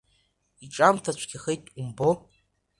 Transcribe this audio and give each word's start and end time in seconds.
Иҿамҭа 0.63 1.11
цәгьахет 1.17 1.63
умбо! 1.79 2.09